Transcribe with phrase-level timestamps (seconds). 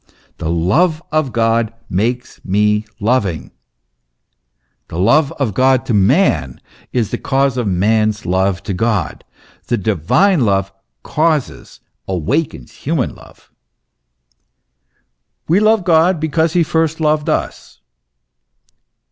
[0.39, 3.51] The love of God makes me loving;
[4.87, 6.59] the love of God to man
[6.91, 9.23] is the cause of man's love to God;
[9.67, 13.51] the divine love causes, awakens human love."
[15.47, 17.79] We love God because he first loved us."